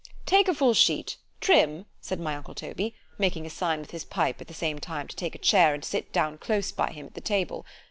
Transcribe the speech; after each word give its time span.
Take 0.25 0.47
a 0.47 0.55
full 0.55 0.73
sheet——Trim! 0.73 1.85
said 1.99 2.19
my 2.19 2.35
uncle 2.35 2.55
Toby, 2.55 2.95
making 3.19 3.45
a 3.45 3.51
sign 3.51 3.79
with 3.81 3.91
his 3.91 4.03
pipe 4.03 4.41
at 4.41 4.47
the 4.47 4.53
same 4.55 4.79
time 4.79 5.07
to 5.07 5.15
take 5.15 5.35
a 5.35 5.37
chair 5.37 5.75
and 5.75 5.85
sit 5.85 6.11
down 6.11 6.39
close 6.39 6.71
by 6.71 6.89
him 6.89 7.05
at 7.05 7.13
the 7.13 7.21
table. 7.21 7.67